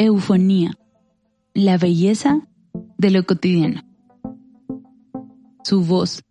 Eufonía. 0.00 0.78
La 1.54 1.76
belleza 1.76 2.46
de 2.98 3.10
lo 3.10 3.26
cotidiano. 3.26 3.82
Su 5.64 5.82
voz. 5.82 6.22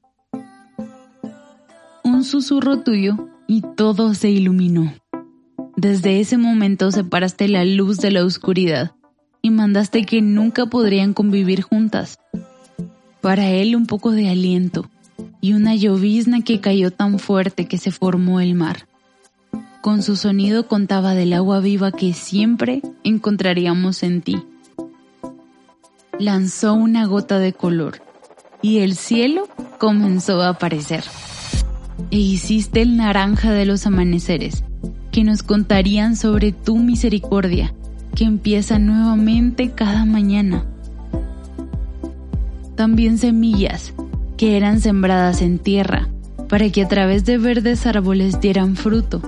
Un 2.01 2.23
susurro 2.23 2.79
tuyo 2.79 3.27
y 3.45 3.61
todo 3.75 4.13
se 4.13 4.29
iluminó. 4.29 4.93
Desde 5.75 6.21
ese 6.21 6.37
momento 6.37 6.91
separaste 6.91 7.49
la 7.49 7.65
luz 7.65 7.97
de 7.97 8.11
la 8.11 8.23
oscuridad 8.23 8.95
y 9.41 9.49
mandaste 9.49 10.05
que 10.05 10.21
nunca 10.21 10.67
podrían 10.67 11.13
convivir 11.13 11.61
juntas. 11.61 12.19
Para 13.19 13.49
él 13.49 13.75
un 13.75 13.85
poco 13.85 14.11
de 14.11 14.29
aliento 14.29 14.89
y 15.41 15.51
una 15.53 15.75
llovizna 15.75 16.41
que 16.41 16.61
cayó 16.61 16.91
tan 16.91 17.19
fuerte 17.19 17.65
que 17.65 17.77
se 17.77 17.91
formó 17.91 18.39
el 18.39 18.55
mar. 18.55 18.87
Con 19.81 20.01
su 20.01 20.15
sonido 20.15 20.67
contaba 20.67 21.13
del 21.13 21.33
agua 21.33 21.59
viva 21.59 21.91
que 21.91 22.13
siempre 22.13 22.81
encontraríamos 23.03 24.03
en 24.03 24.21
ti. 24.21 24.43
Lanzó 26.19 26.73
una 26.73 27.05
gota 27.05 27.37
de 27.39 27.53
color 27.53 28.01
y 28.61 28.79
el 28.79 28.95
cielo 28.95 29.47
comenzó 29.77 30.41
a 30.41 30.49
aparecer. 30.49 31.03
E 32.09 32.17
hiciste 32.17 32.81
el 32.81 32.97
naranja 32.97 33.51
de 33.51 33.65
los 33.65 33.85
amaneceres, 33.85 34.63
que 35.11 35.23
nos 35.23 35.43
contarían 35.43 36.15
sobre 36.15 36.51
tu 36.51 36.77
misericordia, 36.77 37.73
que 38.15 38.23
empieza 38.23 38.79
nuevamente 38.79 39.71
cada 39.71 40.05
mañana. 40.05 40.65
También 42.75 43.19
semillas, 43.19 43.93
que 44.37 44.57
eran 44.57 44.81
sembradas 44.81 45.41
en 45.41 45.59
tierra, 45.59 46.07
para 46.49 46.69
que 46.71 46.83
a 46.83 46.87
través 46.87 47.25
de 47.25 47.37
verdes 47.37 47.85
árboles 47.85 48.41
dieran 48.41 48.75
fruto 48.75 49.21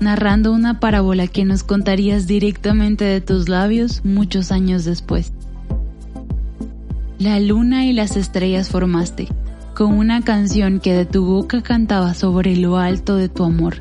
narrando 0.00 0.52
una 0.52 0.80
parábola 0.80 1.26
que 1.26 1.44
nos 1.44 1.62
contarías 1.62 2.26
directamente 2.26 3.04
de 3.04 3.20
tus 3.20 3.48
labios 3.48 4.04
muchos 4.04 4.52
años 4.52 4.84
después. 4.84 5.32
La 7.18 7.40
luna 7.40 7.86
y 7.86 7.92
las 7.92 8.16
estrellas 8.16 8.68
formaste, 8.68 9.28
con 9.74 9.94
una 9.94 10.22
canción 10.22 10.80
que 10.80 10.92
de 10.92 11.06
tu 11.06 11.24
boca 11.24 11.62
cantaba 11.62 12.14
sobre 12.14 12.56
lo 12.56 12.76
alto 12.76 13.16
de 13.16 13.28
tu 13.28 13.44
amor, 13.44 13.76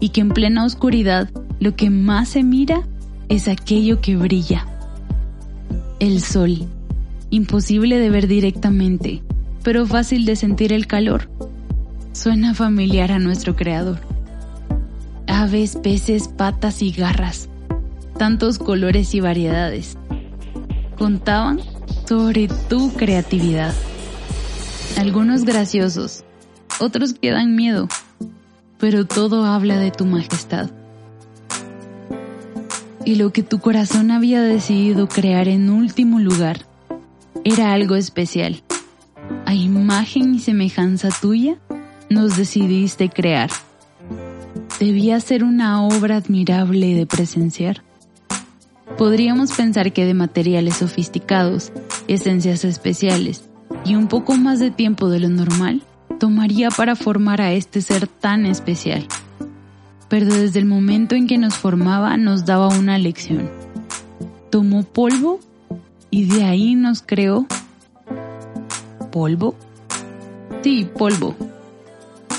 y 0.00 0.10
que 0.10 0.20
en 0.20 0.30
plena 0.30 0.64
oscuridad 0.64 1.30
lo 1.60 1.76
que 1.76 1.90
más 1.90 2.30
se 2.30 2.42
mira 2.42 2.82
es 3.28 3.48
aquello 3.48 4.00
que 4.00 4.16
brilla. 4.16 4.66
El 6.00 6.20
sol, 6.20 6.66
imposible 7.30 7.98
de 7.98 8.10
ver 8.10 8.26
directamente, 8.26 9.22
pero 9.62 9.86
fácil 9.86 10.26
de 10.26 10.36
sentir 10.36 10.72
el 10.72 10.86
calor. 10.86 11.28
Suena 12.12 12.54
familiar 12.54 13.10
a 13.12 13.18
nuestro 13.18 13.56
creador 13.56 14.13
aves, 15.54 15.76
peces, 15.76 16.26
patas 16.26 16.82
y 16.82 16.90
garras, 16.90 17.48
tantos 18.18 18.58
colores 18.58 19.14
y 19.14 19.20
variedades. 19.20 19.96
Contaban 20.98 21.60
sobre 22.08 22.48
tu 22.68 22.92
creatividad. 22.94 23.72
Algunos 24.98 25.44
graciosos, 25.44 26.24
otros 26.80 27.14
que 27.14 27.30
dan 27.30 27.54
miedo, 27.54 27.86
pero 28.80 29.06
todo 29.06 29.44
habla 29.44 29.78
de 29.78 29.92
tu 29.92 30.06
majestad. 30.06 30.70
Y 33.04 33.14
lo 33.14 33.32
que 33.32 33.44
tu 33.44 33.60
corazón 33.60 34.10
había 34.10 34.42
decidido 34.42 35.06
crear 35.06 35.46
en 35.46 35.70
último 35.70 36.18
lugar 36.18 36.66
era 37.44 37.72
algo 37.72 37.94
especial. 37.94 38.60
A 39.46 39.54
imagen 39.54 40.34
y 40.34 40.40
semejanza 40.40 41.10
tuya 41.20 41.58
nos 42.10 42.36
decidiste 42.36 43.08
crear 43.08 43.50
debía 44.84 45.18
ser 45.18 45.44
una 45.44 45.82
obra 45.82 46.16
admirable 46.16 46.94
de 46.94 47.06
presenciar. 47.06 47.82
Podríamos 48.98 49.52
pensar 49.52 49.94
que 49.94 50.04
de 50.04 50.12
materiales 50.12 50.76
sofisticados, 50.76 51.72
esencias 52.06 52.66
especiales 52.66 53.44
y 53.86 53.94
un 53.94 54.08
poco 54.08 54.34
más 54.34 54.58
de 54.58 54.70
tiempo 54.70 55.08
de 55.08 55.20
lo 55.20 55.30
normal, 55.30 55.82
tomaría 56.20 56.68
para 56.68 56.96
formar 56.96 57.40
a 57.40 57.52
este 57.52 57.80
ser 57.80 58.06
tan 58.06 58.44
especial. 58.44 59.06
Pero 60.10 60.26
desde 60.26 60.58
el 60.58 60.66
momento 60.66 61.14
en 61.14 61.28
que 61.28 61.38
nos 61.38 61.54
formaba 61.54 62.18
nos 62.18 62.44
daba 62.44 62.68
una 62.68 62.98
lección. 62.98 63.50
Tomó 64.50 64.82
polvo 64.82 65.40
y 66.10 66.26
de 66.26 66.44
ahí 66.44 66.74
nos 66.74 67.00
creó. 67.00 67.46
¿Polvo? 69.10 69.54
Sí, 70.62 70.86
polvo 70.94 71.34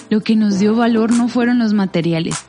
lo 0.10 0.22
que 0.22 0.36
nos 0.36 0.60
dio 0.60 0.76
valor 0.76 1.12
no 1.12 1.28
fueron 1.28 1.60
los 1.60 1.74
materiales, 1.74 2.46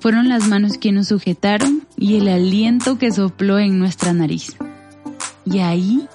fueron 0.00 0.28
las 0.28 0.48
manos 0.48 0.78
que 0.78 0.92
nos 0.92 1.08
sujetaron 1.08 1.86
y 1.96 2.16
el 2.16 2.28
aliento 2.28 2.98
que 2.98 3.10
sopló 3.10 3.58
en 3.58 3.78
nuestra 3.78 4.12
nariz. 4.12 4.56
Y 5.44 5.58
ahí 5.58 6.06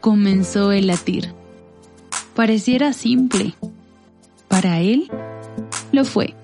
comenzó 0.00 0.72
el 0.72 0.88
latir. 0.88 1.32
Pareciera 2.34 2.92
simple. 2.92 3.54
Para 4.48 4.80
él, 4.80 5.10
lo 5.92 6.04
fue. 6.04 6.34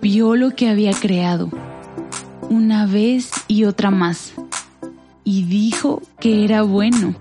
Vio 0.00 0.36
lo 0.36 0.54
que 0.54 0.68
había 0.68 0.92
creado, 0.92 1.50
una 2.48 2.86
vez 2.86 3.30
y 3.48 3.64
otra 3.64 3.90
más, 3.90 4.34
y 5.24 5.44
dijo 5.44 6.02
que 6.20 6.44
era 6.44 6.62
bueno. 6.62 7.14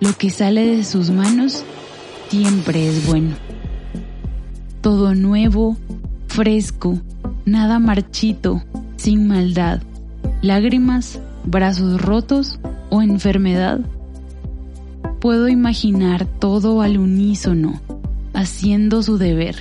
Lo 0.00 0.12
que 0.12 0.30
sale 0.30 0.64
de 0.64 0.84
sus 0.84 1.10
manos 1.10 1.64
siempre 2.30 2.88
es 2.88 3.04
bueno 3.06 3.34
todo 4.88 5.14
nuevo, 5.14 5.76
fresco, 6.28 6.98
nada 7.44 7.78
marchito, 7.78 8.62
sin 8.96 9.28
maldad, 9.28 9.82
lágrimas, 10.40 11.20
brazos 11.44 12.00
rotos 12.00 12.58
o 12.88 13.02
enfermedad. 13.02 13.80
Puedo 15.20 15.48
imaginar 15.48 16.24
todo 16.24 16.80
al 16.80 16.96
unísono, 16.96 17.82
haciendo 18.32 19.02
su 19.02 19.18
deber, 19.18 19.56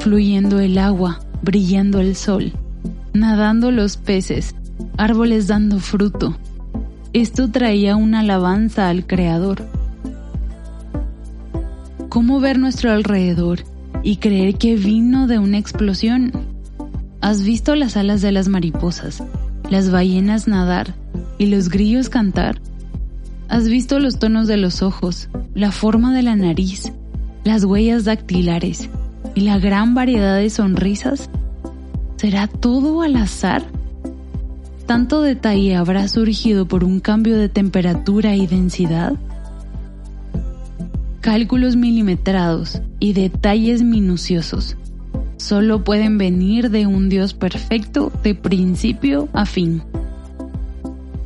fluyendo 0.00 0.58
el 0.58 0.78
agua, 0.78 1.20
brillando 1.40 2.00
el 2.00 2.16
sol, 2.16 2.52
nadando 3.12 3.70
los 3.70 3.96
peces, 3.96 4.56
árboles 4.96 5.46
dando 5.46 5.78
fruto. 5.78 6.36
Esto 7.12 7.48
traía 7.48 7.94
una 7.94 8.18
alabanza 8.18 8.88
al 8.88 9.06
Creador. 9.06 9.64
¿Cómo 12.08 12.40
ver 12.40 12.58
nuestro 12.58 12.90
alrededor 12.90 13.60
y 14.08 14.16
creer 14.16 14.54
que 14.54 14.74
vino 14.74 15.26
de 15.26 15.38
una 15.38 15.58
explosión. 15.58 16.32
¿Has 17.20 17.42
visto 17.42 17.74
las 17.74 17.94
alas 17.94 18.22
de 18.22 18.32
las 18.32 18.48
mariposas, 18.48 19.22
las 19.68 19.90
ballenas 19.90 20.48
nadar 20.48 20.94
y 21.36 21.44
los 21.44 21.68
grillos 21.68 22.08
cantar? 22.08 22.58
¿Has 23.50 23.68
visto 23.68 23.98
los 23.98 24.18
tonos 24.18 24.46
de 24.48 24.56
los 24.56 24.80
ojos, 24.80 25.28
la 25.54 25.72
forma 25.72 26.14
de 26.14 26.22
la 26.22 26.36
nariz, 26.36 26.90
las 27.44 27.66
huellas 27.66 28.06
dactilares 28.06 28.88
y 29.34 29.42
la 29.42 29.58
gran 29.58 29.94
variedad 29.94 30.38
de 30.38 30.48
sonrisas? 30.48 31.28
¿Será 32.16 32.46
todo 32.46 33.02
al 33.02 33.14
azar? 33.14 33.66
¿Tanto 34.86 35.20
detalle 35.20 35.76
habrá 35.76 36.08
surgido 36.08 36.66
por 36.66 36.82
un 36.82 37.00
cambio 37.00 37.36
de 37.36 37.50
temperatura 37.50 38.34
y 38.36 38.46
densidad? 38.46 39.18
Cálculos 41.30 41.76
milimetrados 41.76 42.80
y 43.00 43.12
detalles 43.12 43.82
minuciosos 43.82 44.78
solo 45.36 45.84
pueden 45.84 46.16
venir 46.16 46.70
de 46.70 46.86
un 46.86 47.10
Dios 47.10 47.34
perfecto 47.34 48.10
de 48.22 48.34
principio 48.34 49.28
a 49.34 49.44
fin. 49.44 49.82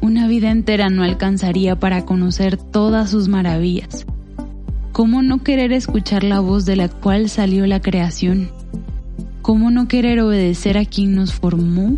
Una 0.01 0.27
vida 0.27 0.51
entera 0.51 0.91
no 0.91 1.05
alcanzaría 1.05 1.79
para 1.79 2.05
conocer 2.05 2.57
todas 2.57 3.11
sus 3.11 3.29
maravillas. 3.29 4.05
¿Cómo 4.91 5.23
no 5.23 5.45
querer 5.45 5.73
escuchar 5.73 6.25
la 6.25 6.41
voz 6.41 6.65
de 6.65 6.75
la 6.75 6.89
cual 6.89 7.29
salió 7.29 7.65
la 7.69 7.81
creación? 7.81 8.51
¿Cómo 9.41 9.71
no 9.71 9.87
querer 9.87 10.19
obedecer 10.19 10.79
a 10.79 10.85
quien 10.85 11.15
nos 11.15 11.33
formó? 11.33 11.97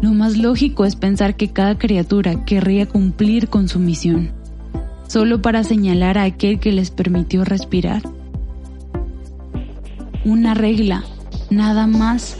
Lo 0.00 0.14
más 0.14 0.38
lógico 0.38 0.86
es 0.86 0.96
pensar 0.96 1.36
que 1.36 1.48
cada 1.48 1.76
criatura 1.76 2.46
querría 2.46 2.86
cumplir 2.86 3.48
con 3.48 3.68
su 3.68 3.78
misión 3.78 4.37
solo 5.08 5.42
para 5.42 5.64
señalar 5.64 6.18
a 6.18 6.24
aquel 6.24 6.60
que 6.60 6.70
les 6.70 6.90
permitió 6.90 7.44
respirar. 7.44 8.02
Una 10.24 10.54
regla, 10.54 11.04
nada 11.50 11.86
más, 11.86 12.36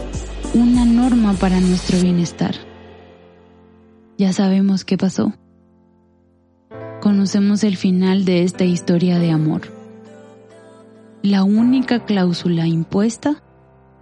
una 0.55 0.85
norma 0.85 1.33
para 1.33 1.61
nuestro 1.61 1.99
bienestar. 1.99 2.55
Ya 4.19 4.33
sabemos 4.33 4.85
qué 4.85 4.99
pasó. 4.99 5.33
Conocemos 7.01 7.65
el 7.65 7.77
final 7.77 8.25
de 8.25 8.43
esta 8.43 8.65
historia 8.65 9.19
de 9.19 9.31
amor. 9.31 9.63
La 11.23 11.45
única 11.45 12.05
cláusula 12.05 12.67
impuesta 12.67 13.43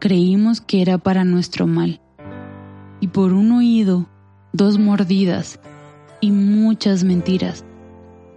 creímos 0.00 0.60
que 0.60 0.82
era 0.82 0.98
para 0.98 1.24
nuestro 1.24 1.66
mal. 1.66 2.00
Y 3.00 3.08
por 3.08 3.32
un 3.32 3.52
oído, 3.52 4.08
dos 4.52 4.78
mordidas 4.78 5.60
y 6.20 6.32
muchas 6.32 7.04
mentiras 7.04 7.64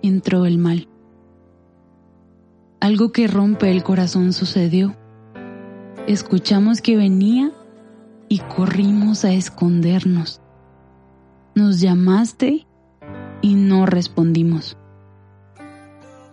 entró 0.02 0.46
el 0.46 0.58
mal. 0.58 0.88
Algo 2.80 3.12
que 3.12 3.28
rompe 3.28 3.72
el 3.72 3.84
corazón 3.84 4.34
sucedió. 4.34 4.96
Escuchamos 6.08 6.82
que 6.82 6.96
venía 6.96 7.52
y 8.30 8.40
corrimos 8.40 9.26
a 9.26 9.34
escondernos. 9.34 10.42
Nos 11.56 11.82
llamaste 11.82 12.66
y 13.42 13.56
no 13.56 13.86
respondimos. 13.86 14.78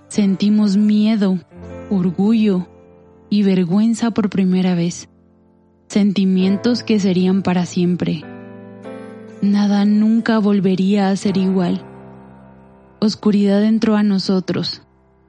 Sentimos 0.09 0.77
miedo, 0.77 1.39
orgullo 1.91 2.69
y 3.29 3.43
vergüenza 3.43 4.13
por 4.13 4.31
primera 4.31 4.75
vez, 4.75 5.09
sentimientos 5.89 6.83
que 6.83 7.01
serían 7.01 7.43
para 7.43 7.67
siempre. 7.67 8.23
Nada 9.43 9.85
nunca 9.85 10.39
volvería 10.39 11.09
a 11.09 11.17
ser 11.17 11.37
igual. 11.37 11.85
Oscuridad 13.07 13.63
entró 13.65 13.97
a 13.97 14.03
nosotros, 14.03 14.83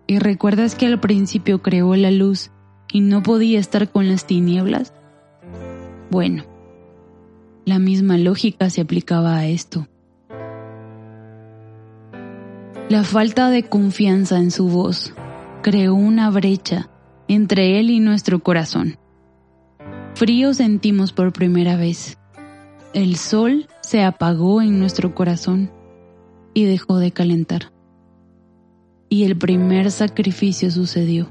y 0.07 0.19
recuerdas 0.19 0.73
que 0.73 0.87
al 0.87 0.99
principio 0.99 1.61
creó 1.61 1.95
la 1.95 2.09
luz 2.11 2.49
y 2.91 3.01
no 3.01 3.21
podía 3.21 3.59
estar 3.59 3.91
con 3.91 4.07
las 4.07 4.25
tinieblas. 4.25 4.93
Bueno, 6.09 6.43
la 7.65 7.77
misma 7.77 8.17
lógica 8.17 8.69
se 8.69 8.81
aplicaba 8.81 9.37
a 9.37 9.45
esto. 9.45 9.87
La 12.89 13.03
falta 13.03 13.49
de 13.49 13.63
confianza 13.63 14.39
en 14.39 14.49
su 14.49 14.69
voz 14.69 15.13
creó 15.61 15.93
una 15.93 16.31
brecha 16.31 16.89
entre 17.27 17.79
él 17.79 17.91
y 17.91 17.99
nuestro 17.99 18.39
corazón. 18.39 18.97
Frío 20.15 20.53
sentimos 20.55 21.11
por 21.11 21.31
primera 21.31 21.75
vez. 21.75 22.17
El 22.93 23.17
sol 23.17 23.67
se 23.81 24.03
apagó 24.03 24.61
en 24.63 24.79
nuestro 24.79 25.13
corazón 25.13 25.69
y 26.57 26.65
dejó 26.65 26.97
de 26.97 27.11
calentar. 27.11 27.71
Y 29.09 29.25
el 29.25 29.37
primer 29.37 29.91
sacrificio 29.91 30.71
sucedió. 30.71 31.29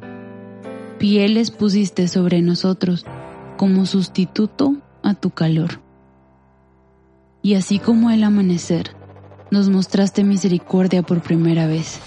Pieles 1.01 1.51
pusiste 1.51 2.07
sobre 2.07 2.43
nosotros 2.43 3.05
como 3.57 3.87
sustituto 3.87 4.77
a 5.03 5.15
tu 5.15 5.31
calor. 5.31 5.81
Y 7.43 7.55
así 7.55 7.81
como 7.81 8.13
el 8.13 8.23
amanecer, 8.23 8.95
nos 9.51 9.69
mostraste 9.69 10.23
misericordia 10.23 11.03
por 11.03 11.23
primera 11.23 11.67
vez. 11.67 11.99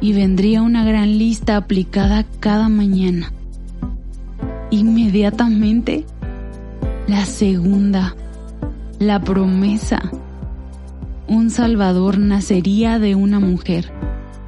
Y 0.00 0.12
vendría 0.12 0.62
una 0.62 0.84
gran 0.84 1.18
lista 1.18 1.56
aplicada 1.56 2.24
cada 2.40 2.68
mañana. 2.68 3.32
Inmediatamente, 4.72 6.04
la 7.06 7.24
segunda, 7.24 8.16
la 8.98 9.20
promesa. 9.20 10.10
Un 11.28 11.50
Salvador 11.50 12.18
nacería 12.18 12.98
de 12.98 13.14
una 13.14 13.40
mujer 13.40 13.92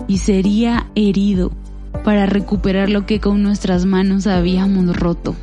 y 0.07 0.19
sería 0.19 0.91
herido 0.95 1.51
para 2.05 2.27
recuperar 2.27 2.89
lo 2.89 3.05
que 3.05 3.19
con 3.21 3.43
nuestras 3.43 3.85
manos 3.85 4.27
habíamos 4.27 4.97
roto. 4.97 5.35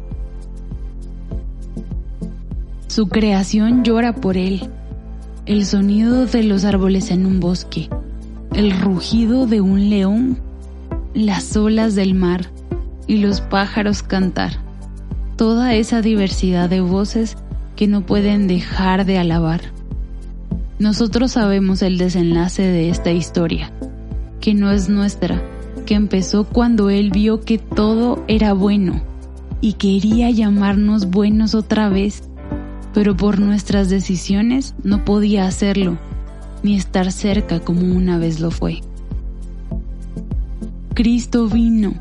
Su 2.88 3.10
creación 3.10 3.84
llora 3.84 4.16
por 4.16 4.38
él 4.38 4.70
el 5.46 5.66
sonido 5.66 6.26
de 6.26 6.44
los 6.44 6.66
árboles 6.66 7.12
en 7.12 7.26
un 7.26 7.40
bosque, 7.40 7.90
el 8.54 8.72
rugido 8.80 9.46
de 9.46 9.62
un 9.62 9.90
león, 9.90 10.40
las 11.14 11.56
olas 11.56 11.94
del 11.94 12.16
mar 12.16 12.50
y 13.06 13.18
los 13.18 13.42
pájaros 13.42 14.02
cantar. 14.02 14.54
Toda 15.36 15.76
esa 15.76 16.02
diversidad 16.02 16.70
de 16.70 16.82
voces 16.82 17.38
que 17.76 17.88
no 17.88 18.06
pueden 18.06 18.48
dejar 18.48 19.06
de 19.06 19.20
alabar. 19.20 19.75
Nosotros 20.80 21.34
sabemos 21.34 21.82
el 21.82 21.98
desenlace 21.98 22.64
de 22.64 22.90
esta 22.90 23.12
historia, 23.12 23.72
que 24.42 24.54
no 24.54 24.72
es 24.72 24.90
nuestra, 24.90 25.42
que 25.86 25.96
empezó 25.96 26.44
cuando 26.44 26.90
Él 26.90 27.12
vio 27.12 27.42
que 27.42 27.58
todo 27.58 28.24
era 28.28 28.54
bueno 28.54 29.02
y 29.62 29.74
quería 29.74 30.30
llamarnos 30.30 31.10
buenos 31.10 31.56
otra 31.56 31.90
vez 31.90 32.24
pero 32.96 33.18
por 33.18 33.40
nuestras 33.42 33.90
decisiones 33.90 34.74
no 34.82 35.04
podía 35.04 35.46
hacerlo, 35.46 35.98
ni 36.64 36.78
estar 36.78 37.12
cerca 37.12 37.60
como 37.60 37.94
una 37.94 38.18
vez 38.18 38.40
lo 38.40 38.52
fue. 38.52 38.80
Cristo 40.94 41.50
vino 41.50 41.94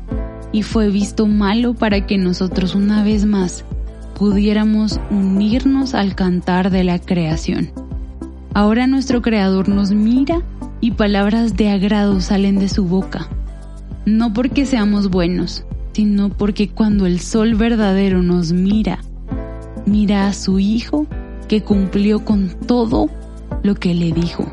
y 0.53 0.63
fue 0.63 0.89
visto 0.89 1.27
malo 1.27 1.73
para 1.73 2.07
que 2.07 2.17
nosotros 2.17 2.75
una 2.75 3.03
vez 3.03 3.25
más 3.25 3.65
pudiéramos 4.17 5.01
unirnos 5.11 5.93
al 5.95 6.15
cantar 6.15 6.71
de 6.71 6.85
la 6.85 6.97
creación. 6.97 7.71
Ahora 8.55 8.87
nuestro 8.87 9.21
Creador 9.21 9.67
nos 9.67 9.91
mira 9.91 10.41
y 10.79 10.91
palabras 10.91 11.57
de 11.57 11.71
agrado 11.71 12.21
salen 12.21 12.57
de 12.57 12.69
su 12.69 12.85
boca, 12.85 13.27
no 14.05 14.31
porque 14.31 14.65
seamos 14.65 15.09
buenos, 15.09 15.65
sino 15.91 16.29
porque 16.29 16.69
cuando 16.69 17.05
el 17.05 17.19
sol 17.19 17.55
verdadero 17.55 18.23
nos 18.23 18.53
mira, 18.53 18.99
mira 19.85 20.27
a 20.27 20.33
su 20.33 20.59
hijo 20.59 21.05
que 21.49 21.63
cumplió 21.63 22.23
con 22.23 22.47
todo 22.47 23.09
lo 23.61 23.75
que 23.75 23.93
le 23.93 24.13
dijo. 24.13 24.45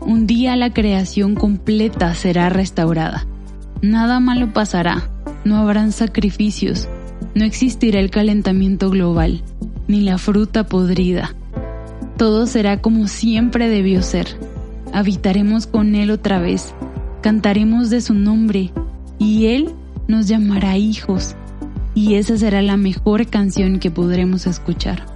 Un 0.00 0.26
día 0.26 0.56
la 0.56 0.72
creación 0.72 1.34
completa 1.34 2.14
será 2.14 2.48
restaurada. 2.48 3.26
Nada 3.82 4.18
malo 4.18 4.54
pasará, 4.54 5.10
no 5.44 5.58
habrán 5.58 5.92
sacrificios, 5.92 6.88
no 7.34 7.44
existirá 7.44 8.00
el 8.00 8.10
calentamiento 8.10 8.88
global, 8.88 9.42
ni 9.88 10.00
la 10.00 10.16
fruta 10.16 10.64
podrida. 10.64 11.34
Todo 12.20 12.46
será 12.46 12.82
como 12.82 13.08
siempre 13.08 13.70
debió 13.70 14.02
ser. 14.02 14.26
Habitaremos 14.92 15.66
con 15.66 15.94
Él 15.94 16.10
otra 16.10 16.38
vez, 16.38 16.74
cantaremos 17.22 17.88
de 17.88 18.02
su 18.02 18.12
nombre, 18.12 18.72
y 19.18 19.46
Él 19.46 19.70
nos 20.06 20.28
llamará 20.28 20.76
hijos 20.76 21.34
y 21.94 22.16
esa 22.16 22.36
será 22.36 22.60
la 22.60 22.76
mejor 22.76 23.26
canción 23.28 23.78
que 23.78 23.90
podremos 23.90 24.46
escuchar. 24.46 25.06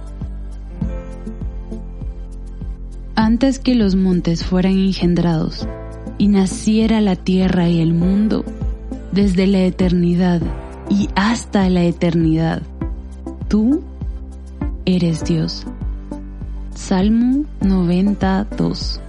Antes 3.13 3.59
que 3.59 3.75
los 3.75 3.95
montes 3.95 4.43
fueran 4.43 4.73
engendrados 4.73 5.67
y 6.17 6.27
naciera 6.27 7.01
la 7.01 7.15
tierra 7.15 7.69
y 7.69 7.81
el 7.81 7.93
mundo, 7.93 8.43
desde 9.11 9.45
la 9.45 9.59
eternidad 9.59 10.41
y 10.89 11.09
hasta 11.13 11.69
la 11.69 11.83
eternidad, 11.83 12.63
tú 13.47 13.83
eres 14.87 15.23
Dios. 15.23 15.67
Salmo 16.75 17.45
92 17.61 19.04